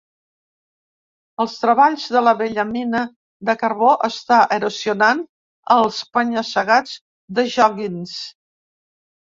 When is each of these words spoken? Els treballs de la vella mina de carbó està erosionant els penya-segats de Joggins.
Els 1.43 1.57
treballs 1.65 2.05
de 2.15 2.23
la 2.29 2.33
vella 2.39 2.65
mina 2.71 3.03
de 3.51 3.57
carbó 3.65 3.93
està 4.09 4.41
erosionant 4.59 5.25
els 5.79 6.03
penya-segats 6.19 7.01
de 7.39 7.51
Joggins. 7.59 8.19